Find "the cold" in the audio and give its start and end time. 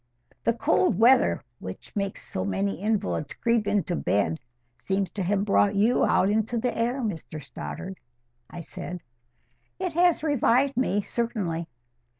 0.43-0.97